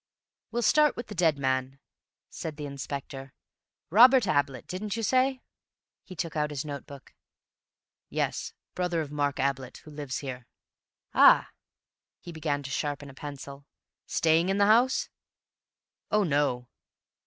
"We'll 0.49 0.63
start 0.63 0.95
with 0.95 1.09
the 1.09 1.13
dead 1.13 1.37
man," 1.37 1.77
said 2.27 2.57
the 2.57 2.65
Inspector. 2.65 3.35
"Robert 3.91 4.25
Ablett, 4.27 4.65
didn't 4.65 4.95
you 4.97 5.03
say?" 5.03 5.43
He 6.03 6.15
took 6.15 6.35
out 6.35 6.49
his 6.49 6.65
notebook. 6.65 7.13
"Yes. 8.09 8.53
Brother 8.73 9.01
of 9.01 9.11
Mark 9.11 9.39
Ablett, 9.39 9.77
who 9.85 9.91
lives 9.91 10.17
here." 10.17 10.47
"Ah!" 11.13 11.51
He 12.19 12.31
began 12.31 12.63
to 12.63 12.71
sharpen 12.71 13.11
a 13.11 13.13
pencil. 13.13 13.67
"Staying 14.07 14.49
in 14.49 14.57
the 14.57 14.65
house?" 14.65 15.07
"Oh, 16.09 16.23
no!" 16.23 16.67